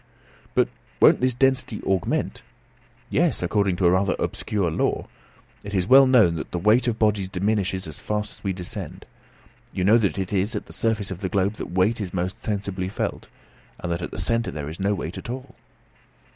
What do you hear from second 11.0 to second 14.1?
of the globe that weight is most sensibly felt, and that at